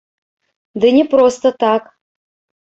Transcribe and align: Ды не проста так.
Ды 0.83 0.87
не 0.97 1.03
проста 1.11 1.47
так. 1.65 1.83